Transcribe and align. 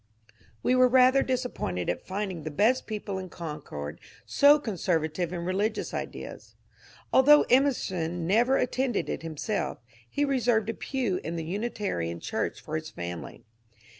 We 0.63 0.73
were 0.73 0.87
rather 0.87 1.21
disappointed 1.21 1.87
at 1.87 2.07
finding 2.07 2.41
the 2.41 2.49
best 2.49 2.87
people 2.87 3.19
in 3.19 3.29
Concord 3.29 4.01
so 4.25 4.57
conservative 4.57 5.31
in 5.31 5.41
religious 5.45 5.93
ideas. 5.93 6.55
Although 7.13 7.45
Emer 7.51 7.71
son 7.73 8.25
never 8.25 8.57
attended 8.57 9.09
it 9.09 9.21
himself, 9.21 9.77
he 10.09 10.25
reserved 10.25 10.71
a 10.71 10.73
pew 10.73 11.19
in 11.23 11.35
the 11.35 11.45
Uni 11.45 11.69
tarian 11.69 12.19
church 12.19 12.59
for 12.61 12.75
his 12.75 12.89
family. 12.89 13.43